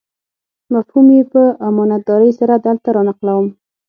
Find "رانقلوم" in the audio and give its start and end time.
2.95-3.45